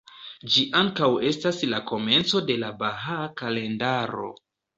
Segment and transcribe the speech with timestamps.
[0.53, 4.29] Ĝi ankaŭ estas la komenco de la Bahaa Kalendaro.